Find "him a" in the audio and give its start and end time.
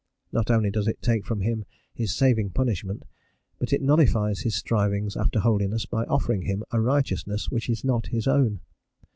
6.41-6.81